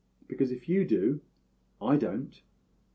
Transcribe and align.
Because, 0.27 0.51
if 0.51 0.67
you 0.67 0.83
do, 0.83 1.21
I 1.79 1.95
don't. 1.95 2.41